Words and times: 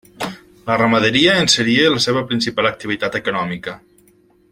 La 0.69 0.77
ramaderia 0.81 1.35
en 1.41 1.51
seria 1.55 1.91
la 1.97 2.01
seva 2.07 2.23
principal 2.31 2.71
activitat 2.71 3.19
econòmica. 3.21 3.77